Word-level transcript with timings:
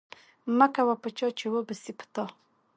مکوه 0.57 0.95
په 1.03 1.09
چا، 1.17 1.27
چي 1.37 1.47
و 1.49 1.55
به 1.67 1.73
سي 1.81 1.91
په 1.99 2.05
تا 2.13 2.25